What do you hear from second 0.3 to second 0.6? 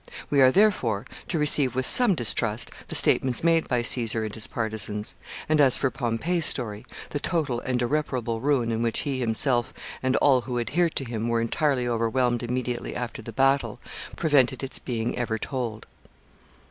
We are